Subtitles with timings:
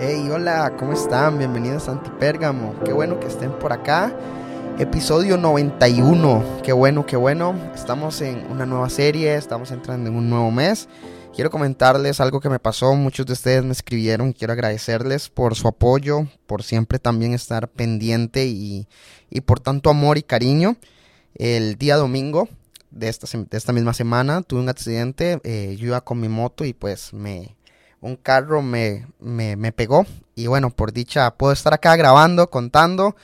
[0.00, 1.38] Hey, hola, ¿cómo están?
[1.38, 2.74] Bienvenidos a Antipérgamo.
[2.84, 4.12] Qué bueno que estén por acá.
[4.76, 6.62] Episodio 91.
[6.64, 7.54] Qué bueno, qué bueno.
[7.76, 10.88] Estamos en una nueva serie, estamos entrando en un nuevo mes.
[11.32, 12.96] Quiero comentarles algo que me pasó.
[12.96, 14.32] Muchos de ustedes me escribieron.
[14.32, 18.88] Quiero agradecerles por su apoyo, por siempre también estar pendiente y,
[19.30, 20.76] y por tanto amor y cariño.
[21.36, 22.48] El día domingo
[22.90, 25.40] de esta, de esta misma semana tuve un accidente.
[25.44, 27.54] Eh, yo iba con mi moto y pues me,
[28.04, 30.06] un carro me, me, me, pegó.
[30.34, 33.16] Y bueno, por dicha puedo estar acá grabando, contando.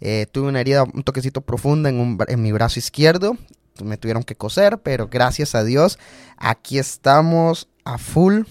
[0.00, 3.38] Eh, tuve una herida, un toquecito profunda en, un, en mi brazo izquierdo.
[3.82, 5.98] Me tuvieron que coser, pero gracias a Dios,
[6.36, 8.42] aquí estamos a full.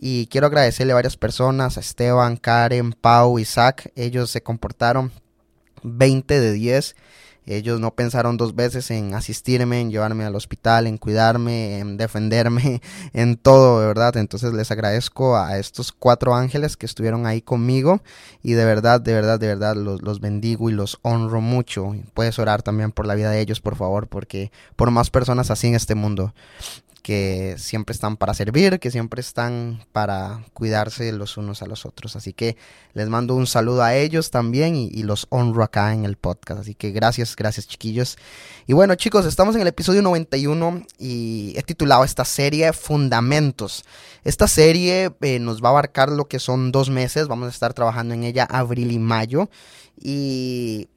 [0.00, 3.90] Y quiero agradecerle a varias personas, a Esteban, Karen, Pau, Isaac.
[3.96, 5.10] Ellos se comportaron
[5.82, 6.94] 20 de 10.
[7.48, 12.82] Ellos no pensaron dos veces en asistirme, en llevarme al hospital, en cuidarme, en defenderme,
[13.14, 14.16] en todo, de verdad.
[14.18, 18.02] Entonces les agradezco a estos cuatro ángeles que estuvieron ahí conmigo
[18.42, 21.94] y de verdad, de verdad, de verdad los, los bendigo y los honro mucho.
[22.12, 25.68] Puedes orar también por la vida de ellos, por favor, porque por más personas así
[25.68, 26.34] en este mundo
[27.08, 32.16] que siempre están para servir, que siempre están para cuidarse los unos a los otros.
[32.16, 32.58] Así que
[32.92, 36.60] les mando un saludo a ellos también y, los honro acá en el podcast.
[36.60, 38.18] Así que gracias, gracias chiquillos.
[38.66, 43.86] Y bueno chicos, estamos en el episodio 91 y he titulado esta serie Fundamentos.
[44.22, 47.72] Esta serie eh, nos va a abarcar lo que son dos meses, vamos a estar
[47.72, 49.48] trabajando en ella abril y mayo.
[49.98, 50.88] Y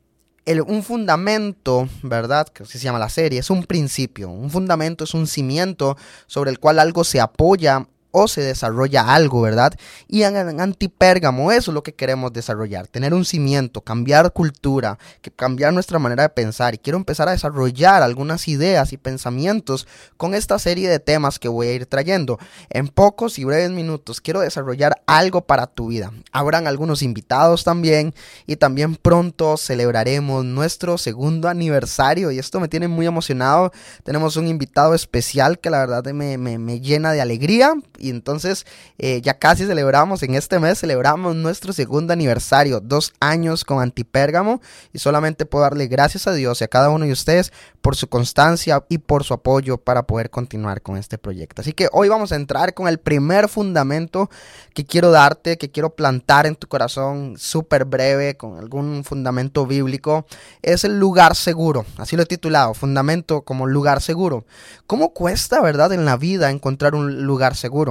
[0.45, 2.47] el, un fundamento, ¿verdad?
[2.47, 4.29] Que se llama la serie, es un principio.
[4.29, 5.97] Un fundamento es un cimiento
[6.27, 9.73] sobre el cual algo se apoya o se desarrolla algo, ¿verdad?
[10.07, 14.97] Y en, en Antipérgamo eso es lo que queremos desarrollar, tener un cimiento, cambiar cultura,
[15.21, 16.75] que cambiar nuestra manera de pensar.
[16.75, 21.47] Y quiero empezar a desarrollar algunas ideas y pensamientos con esta serie de temas que
[21.47, 22.37] voy a ir trayendo.
[22.69, 26.11] En pocos y breves minutos quiero desarrollar algo para tu vida.
[26.31, 28.13] Habrán algunos invitados también
[28.45, 33.71] y también pronto celebraremos nuestro segundo aniversario y esto me tiene muy emocionado.
[34.03, 38.65] Tenemos un invitado especial que la verdad me, me, me llena de alegría y entonces
[38.97, 44.61] eh, ya casi celebramos, en este mes celebramos nuestro segundo aniversario, dos años con Antipérgamo
[44.91, 48.07] y solamente puedo darle gracias a Dios y a cada uno de ustedes por su
[48.07, 51.61] constancia y por su apoyo para poder continuar con este proyecto.
[51.61, 54.29] Así que hoy vamos a entrar con el primer fundamento
[54.73, 60.25] que quiero darte, que quiero plantar en tu corazón, súper breve, con algún fundamento bíblico,
[60.61, 64.45] es el lugar seguro, así lo he titulado, fundamento como lugar seguro.
[64.87, 67.90] ¿Cómo cuesta, verdad, en la vida encontrar un lugar seguro?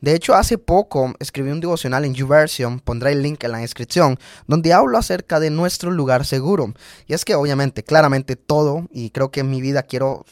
[0.00, 4.18] De hecho, hace poco escribí un devocional en YouVersion, pondré el link en la descripción,
[4.46, 6.74] donde hablo acerca de nuestro lugar seguro.
[7.06, 10.24] Y es que obviamente, claramente todo, y creo que en mi vida quiero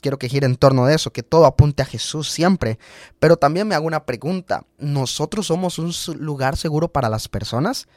[0.00, 2.78] quiero que gire en torno de eso, que todo apunte a Jesús siempre.
[3.18, 7.88] Pero también me hago una pregunta, ¿nosotros somos un lugar seguro para las personas?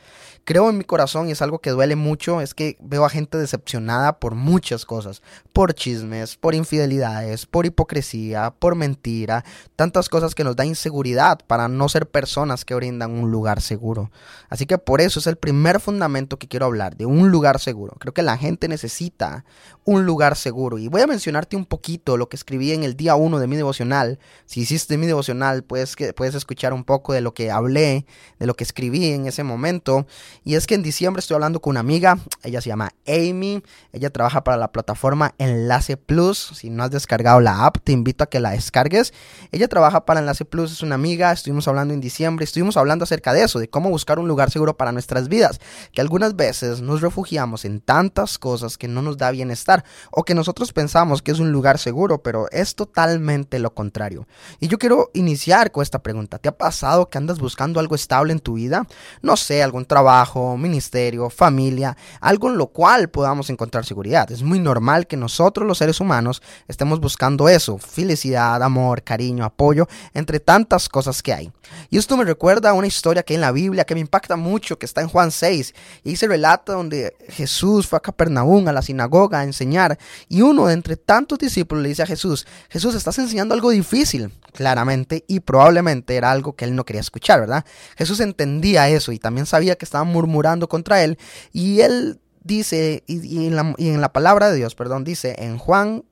[0.45, 3.37] Creo en mi corazón y es algo que duele mucho, es que veo a gente
[3.37, 5.21] decepcionada por muchas cosas,
[5.53, 9.45] por chismes, por infidelidades, por hipocresía, por mentira,
[9.77, 14.11] tantas cosas que nos da inseguridad para no ser personas que brindan un lugar seguro.
[14.49, 17.95] Así que por eso es el primer fundamento que quiero hablar, de un lugar seguro.
[17.99, 19.45] Creo que la gente necesita
[19.85, 23.15] un lugar seguro y voy a mencionarte un poquito lo que escribí en el día
[23.15, 24.19] 1 de mi devocional.
[24.45, 28.05] Si hiciste mi devocional, puedes, que, puedes escuchar un poco de lo que hablé,
[28.39, 30.05] de lo que escribí en ese momento.
[30.43, 34.09] Y es que en diciembre estoy hablando con una amiga, ella se llama Amy, ella
[34.09, 36.51] trabaja para la plataforma Enlace Plus.
[36.55, 39.13] Si no has descargado la app, te invito a que la descargues.
[39.51, 43.33] Ella trabaja para Enlace Plus, es una amiga, estuvimos hablando en diciembre, estuvimos hablando acerca
[43.33, 45.59] de eso, de cómo buscar un lugar seguro para nuestras vidas,
[45.91, 50.35] que algunas veces nos refugiamos en tantas cosas que no nos da bienestar o que
[50.35, 54.27] nosotros pensamos que es un lugar seguro, pero es totalmente lo contrario.
[54.59, 56.39] Y yo quiero iniciar con esta pregunta.
[56.39, 58.87] ¿Te ha pasado que andas buscando algo estable en tu vida?
[59.21, 64.31] No sé, algún trabajo, ministerio, familia, algo en lo cual podamos encontrar seguridad.
[64.31, 69.87] Es muy normal que nosotros los seres humanos estemos buscando eso, felicidad, amor, cariño, apoyo,
[70.13, 71.51] entre tantas cosas que hay.
[71.89, 74.35] Y esto me recuerda a una historia que hay en la Biblia que me impacta
[74.35, 78.73] mucho, que está en Juan 6, y se relata donde Jesús fue a Capernaum, a
[78.73, 79.97] la sinagoga, a enseñar,
[80.29, 84.31] y uno de entre tantos discípulos le dice a Jesús, Jesús, estás enseñando algo difícil,
[84.53, 87.65] claramente, y probablemente era algo que él no quería escuchar, ¿verdad?
[87.97, 91.17] Jesús entendía eso y también sabía que estaban murmurando contra él,
[91.51, 95.57] y él dice, y, en, la, y en la palabra de Dios, perdón, dice en
[95.57, 96.03] Juan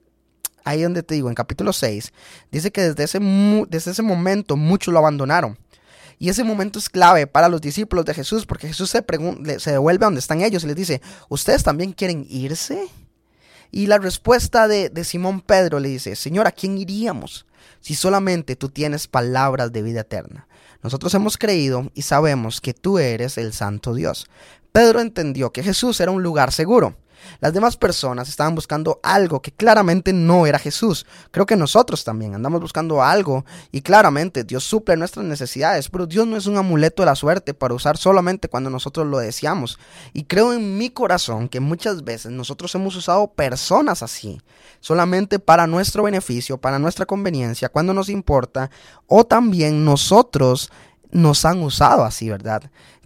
[0.63, 2.13] ahí donde te digo, en capítulo 6,
[2.51, 3.19] dice que desde ese,
[3.69, 5.57] desde ese momento muchos lo abandonaron.
[6.19, 9.03] Y ese momento es clave para los discípulos de Jesús, porque Jesús se,
[9.57, 12.87] se devuelve a donde están ellos y les dice, ¿ustedes también quieren irse?
[13.71, 17.45] Y la respuesta de, de Simón Pedro le dice, Señor, ¿a quién iríamos?
[17.79, 20.47] Si solamente tú tienes palabras de vida eterna.
[20.83, 24.27] Nosotros hemos creído y sabemos que tú eres el Santo Dios.
[24.71, 26.95] Pedro entendió que Jesús era un lugar seguro.
[27.39, 31.05] Las demás personas estaban buscando algo que claramente no era Jesús.
[31.31, 36.27] Creo que nosotros también andamos buscando algo y claramente Dios suple nuestras necesidades, pero Dios
[36.27, 39.79] no es un amuleto de la suerte para usar solamente cuando nosotros lo deseamos.
[40.13, 44.41] Y creo en mi corazón que muchas veces nosotros hemos usado personas así,
[44.79, 48.69] solamente para nuestro beneficio, para nuestra conveniencia, cuando nos importa,
[49.07, 50.71] o también nosotros
[51.11, 52.63] nos han usado así, ¿verdad?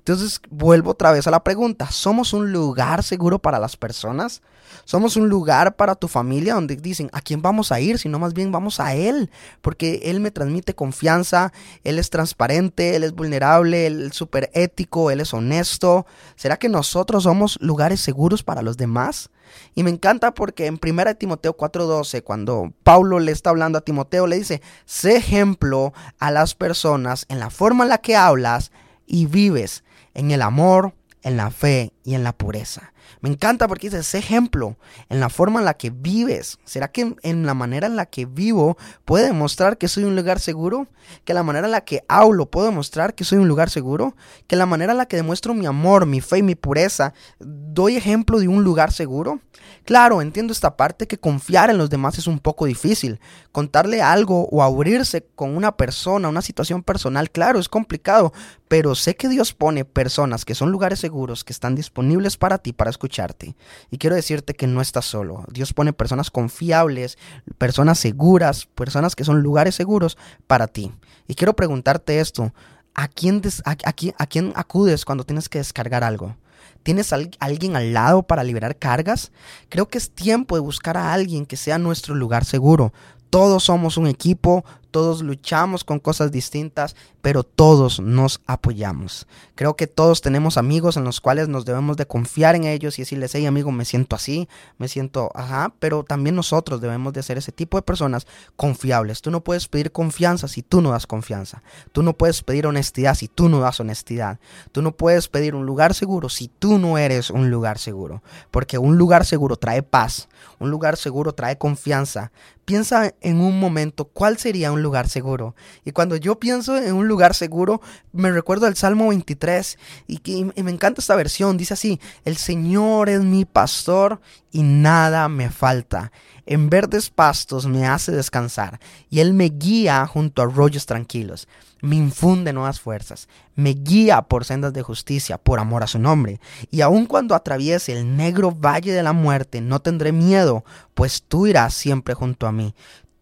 [0.08, 4.44] Entonces vuelvo otra vez a la pregunta, ¿somos un lugar seguro para las personas?
[4.84, 7.98] ¿Somos un lugar para tu familia donde dicen, ¿a quién vamos a ir?
[7.98, 9.32] Sino más bien vamos a Él,
[9.64, 11.52] porque Él me transmite confianza,
[11.84, 16.06] Él es transparente, Él es vulnerable, Él es súper ético, Él es honesto.
[16.36, 19.32] ¿Será que nosotros somos lugares seguros para los demás?
[19.74, 24.28] Y me encanta porque en 1 Timoteo 4:12, cuando Pablo le está hablando a Timoteo,
[24.28, 28.72] le dice, sé ejemplo a las personas en la forma en la que hablas
[29.08, 29.84] y vives
[30.16, 32.94] en el amor, en la fe y en la pureza.
[33.20, 34.78] Me encanta porque dice ese ejemplo
[35.10, 36.60] en la forma en la que vives.
[36.64, 40.40] ¿Será que en la manera en la que vivo puede demostrar que soy un lugar
[40.40, 40.88] seguro?
[41.24, 44.16] ¿Que la manera en la que hablo puedo demostrar que soy un lugar seguro?
[44.48, 47.98] ¿Que la manera en la que demuestro mi amor, mi fe y mi pureza doy
[47.98, 49.40] ejemplo de un lugar seguro?
[49.84, 53.20] Claro, entiendo esta parte que confiar en los demás es un poco difícil.
[53.52, 58.34] Contarle algo o abrirse con una persona, una situación personal, claro, es complicado,
[58.68, 62.74] pero sé que Dios pone personas que son lugares seguros, que están disponibles para ti,
[62.74, 63.56] para escucharte.
[63.90, 65.46] Y quiero decirte que no estás solo.
[65.50, 67.18] Dios pone personas confiables,
[67.58, 70.92] personas seguras, personas que son lugares seguros para ti.
[71.28, 72.54] Y quiero preguntarte esto.
[72.94, 73.76] ¿A quién, a,
[74.18, 76.36] a quién acudes cuando tienes que descargar algo?
[76.84, 79.32] ¿Tienes a alguien al lado para liberar cargas?
[79.70, 82.94] Creo que es tiempo de buscar a alguien que sea nuestro lugar seguro.
[83.30, 84.66] Todos somos un equipo,
[84.96, 89.28] todos luchamos con cosas distintas, pero todos nos apoyamos.
[89.54, 93.02] Creo que todos tenemos amigos en los cuales nos debemos de confiar en ellos y
[93.02, 94.48] decirles, hey amigo, me siento así,
[94.78, 98.26] me siento, ajá, pero también nosotros debemos de ser ese tipo de personas
[98.56, 99.22] confiables.
[99.22, 101.62] Tú no puedes pedir confianza si tú no das confianza.
[101.92, 104.40] Tú no puedes pedir honestidad si tú no das honestidad.
[104.72, 108.24] Tú no puedes pedir un lugar seguro si tú no eres un lugar seguro.
[108.50, 112.32] Porque un lugar seguro trae paz, un lugar seguro trae confianza.
[112.64, 115.56] Piensa en un momento cuál sería un lugar seguro.
[115.84, 117.82] Y cuando yo pienso en un lugar seguro,
[118.14, 119.78] me recuerdo el Salmo 23
[120.08, 121.58] y, que, me encanta esta versión.
[121.58, 124.22] Dice así, el Señor es mi pastor
[124.52, 126.12] y nada me falta.
[126.46, 128.80] En verdes pastos me hace descansar
[129.10, 131.48] y Él me guía junto a arroyos tranquilos.
[131.82, 136.40] Me infunde nuevas fuerzas, me guía por sendas de justicia, por amor a su nombre.
[136.72, 141.48] Y aun cuando atraviese el negro valle de la muerte, no tendré miedo, pues tú
[141.48, 142.74] irás siempre junto a mí.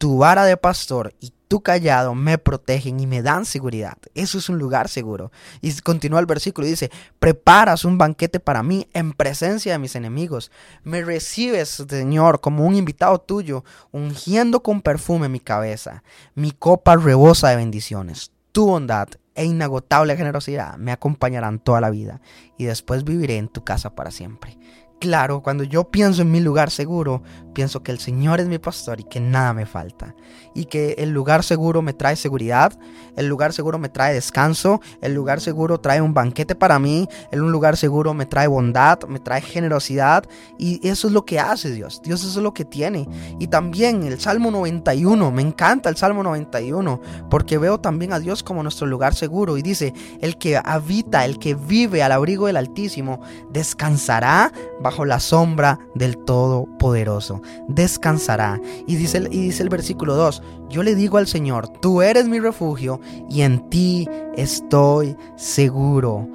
[0.03, 3.97] Tu vara de pastor y tu callado me protegen y me dan seguridad.
[4.13, 5.31] Eso es un lugar seguro.
[5.61, 9.95] Y continúa el versículo y dice, preparas un banquete para mí en presencia de mis
[9.95, 10.51] enemigos.
[10.83, 16.03] Me recibes, Señor, como un invitado tuyo, ungiendo con perfume mi cabeza.
[16.35, 18.33] Mi copa rebosa de bendiciones.
[18.51, 22.19] Tu bondad e inagotable generosidad me acompañarán toda la vida
[22.57, 24.57] y después viviré en tu casa para siempre
[25.03, 29.01] claro, cuando yo pienso en mi lugar seguro, pienso que el Señor es mi pastor
[29.01, 30.15] y que nada me falta.
[30.55, 32.71] Y que el lugar seguro me trae seguridad,
[33.17, 37.39] el lugar seguro me trae descanso, el lugar seguro trae un banquete para mí, el
[37.39, 40.23] lugar seguro me trae bondad, me trae generosidad.
[40.57, 42.01] Y eso es lo que hace Dios.
[42.01, 43.05] Dios eso es lo que tiene.
[43.39, 48.41] Y también el Salmo 91, me encanta el Salmo 91, porque veo también a Dios
[48.41, 49.57] como nuestro lugar seguro.
[49.57, 53.19] Y dice, el que habita, el que vive al abrigo del Altísimo,
[53.51, 57.41] descansará bajo bajo la sombra del Todopoderoso.
[57.67, 58.61] Descansará.
[58.85, 62.39] Y dice, y dice el versículo 2, yo le digo al Señor, tú eres mi
[62.39, 66.27] refugio y en ti estoy seguro.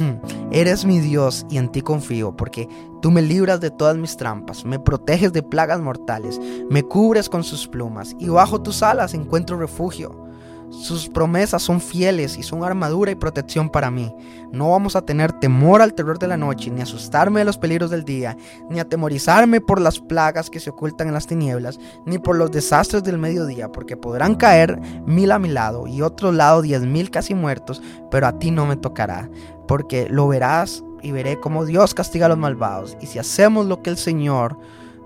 [0.50, 2.68] eres mi Dios y en ti confío, porque
[3.00, 7.44] tú me libras de todas mis trampas, me proteges de plagas mortales, me cubres con
[7.44, 10.29] sus plumas y bajo tus alas encuentro refugio.
[10.70, 14.14] Sus promesas son fieles y son armadura y protección para mí.
[14.52, 17.90] No vamos a tener temor al terror de la noche, ni asustarme de los peligros
[17.90, 18.36] del día,
[18.68, 23.02] ni atemorizarme por las plagas que se ocultan en las tinieblas, ni por los desastres
[23.02, 27.34] del mediodía, porque podrán caer mil a mi lado y otro lado diez mil casi
[27.34, 29.28] muertos, pero a ti no me tocará,
[29.66, 32.96] porque lo verás y veré cómo Dios castiga a los malvados.
[33.00, 34.56] Y si hacemos lo que el Señor,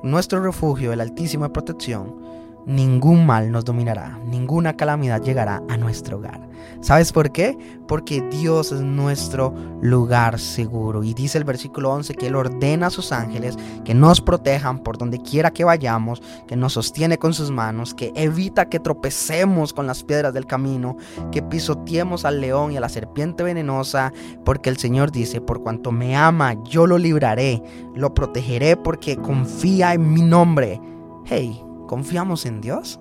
[0.03, 2.24] nuestro refugio, el Altísimo protección,
[2.67, 6.55] ningún mal nos dominará, ninguna calamidad llegará a nuestro hogar.
[6.81, 7.57] ¿Sabes por qué?
[7.87, 11.03] Porque Dios es nuestro lugar seguro.
[11.03, 14.99] Y dice el versículo 11 que Él ordena a sus ángeles que nos protejan por
[14.99, 19.87] donde quiera que vayamos, que nos sostiene con sus manos, que evita que tropecemos con
[19.87, 20.97] las piedras del camino,
[21.33, 24.13] que pisoteemos al león y a la serpiente venenosa,
[24.45, 27.63] porque el Señor dice, por cuanto me ama, yo lo libraré,
[27.95, 30.81] lo protegeré porque confía en mi nombre.
[31.27, 33.01] Hey, ¿Confiamos en Dios?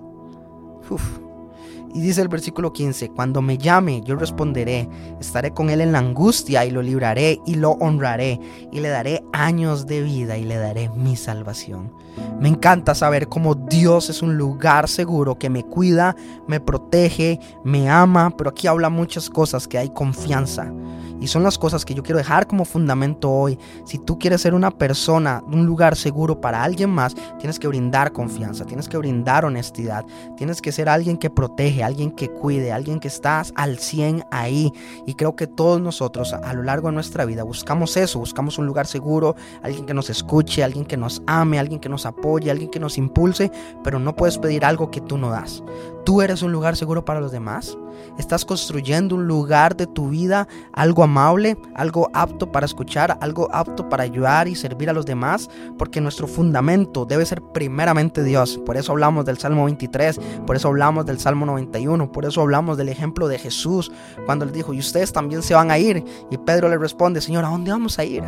[1.94, 4.88] Y dice el versículo 15, cuando me llame, yo responderé,
[5.20, 8.40] estaré con él en la angustia y lo libraré y lo honraré
[8.72, 11.92] y le daré años de vida y le daré mi salvación.
[12.40, 16.16] Me encanta saber cómo Dios es un lugar seguro que me cuida,
[16.48, 20.72] me protege, me ama, pero aquí habla muchas cosas que hay confianza.
[21.20, 23.58] Y son las cosas que yo quiero dejar como fundamento hoy.
[23.84, 28.12] Si tú quieres ser una persona, un lugar seguro para alguien más, tienes que brindar
[28.12, 30.04] confianza, tienes que brindar honestidad,
[30.36, 34.72] tienes que ser alguien que protege, alguien que cuide, alguien que estás al 100 ahí.
[35.06, 38.66] Y creo que todos nosotros a lo largo de nuestra vida buscamos eso, buscamos un
[38.66, 42.70] lugar seguro, alguien que nos escuche, alguien que nos ame, alguien que nos apoye, alguien
[42.70, 43.50] que nos impulse,
[43.82, 45.62] pero no puedes pedir algo que tú no das.
[46.04, 47.78] ¿Tú eres un lugar seguro para los demás?
[48.18, 53.88] ¿Estás construyendo un lugar de tu vida, algo amable, algo apto para escuchar, algo apto
[53.88, 55.48] para ayudar y servir a los demás?
[55.78, 58.60] Porque nuestro fundamento debe ser primeramente Dios.
[58.66, 62.76] Por eso hablamos del Salmo 23, por eso hablamos del Salmo 91, por eso hablamos
[62.76, 63.90] del ejemplo de Jesús
[64.26, 66.04] cuando le dijo, y ustedes también se van a ir.
[66.30, 68.22] Y Pedro le responde, Señor, ¿a dónde vamos a ir?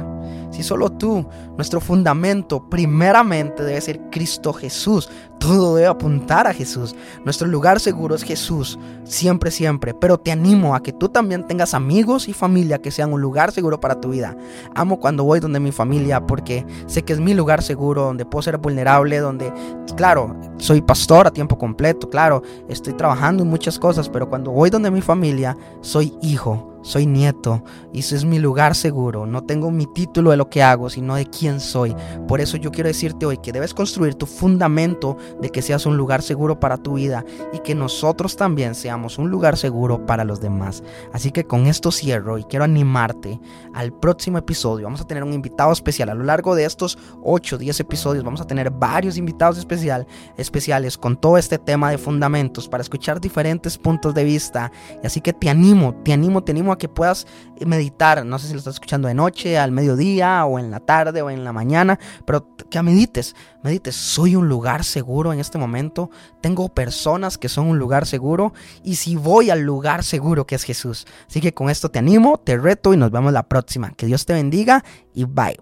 [0.51, 5.11] Si solo tú, nuestro fundamento primeramente debe ser Cristo Jesús.
[5.47, 6.97] Todo debe apuntar a Jesús.
[7.25, 9.95] Nuestro lugar seguro es Jesús, siempre, siempre.
[9.95, 13.53] Pero te animo a que tú también tengas amigos y familia que sean un lugar
[13.53, 14.37] seguro para tu vida.
[14.75, 18.43] Amo cuando voy donde mi familia porque sé que es mi lugar seguro, donde puedo
[18.43, 19.53] ser vulnerable, donde,
[19.97, 24.69] claro, soy pastor a tiempo completo, claro, estoy trabajando en muchas cosas, pero cuando voy
[24.69, 29.27] donde mi familia, soy hijo soy nieto y ese es mi lugar seguro.
[29.27, 31.97] No tengo mi título de lo que hago, sino de quién soy.
[32.29, 35.97] Por eso yo quiero decirte hoy que debes construir tu fundamento de que seas un
[35.97, 40.41] lugar seguro para tu vida y que nosotros también seamos un lugar seguro para los
[40.41, 40.85] demás.
[41.13, 43.41] Así que con esto cierro y quiero animarte
[43.75, 44.85] al próximo episodio.
[44.85, 46.09] Vamos a tener un invitado especial.
[46.11, 50.07] A lo largo de estos 8 o 10 episodios vamos a tener varios invitados especial,
[50.37, 54.71] especiales con todo este tema de fundamentos para escuchar diferentes puntos de vista.
[55.03, 57.27] Así que te animo, te animo, te animo que puedas
[57.65, 58.25] meditar.
[58.25, 61.31] No sé si lo estás escuchando de noche, al mediodía, o en la tarde, o
[61.31, 63.35] en la mañana, pero que medites.
[63.63, 66.11] Medites, soy un lugar seguro en este momento.
[66.41, 68.53] Tengo personas que son un lugar seguro.
[68.85, 71.07] Y si voy al lugar seguro que es Jesús.
[71.29, 73.91] Así que con esto te animo, te reto y nos vemos la próxima.
[73.93, 75.61] Que Dios te bendiga y bye.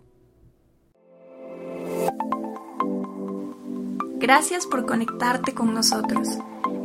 [4.19, 6.29] Gracias por conectarte con nosotros.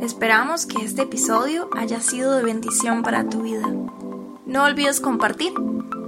[0.02, 3.66] Esperamos que este episodio haya sido de bendición para tu vida.
[4.50, 5.52] No olvides compartir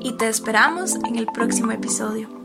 [0.01, 2.42] y te esperamos en el próximo episodio.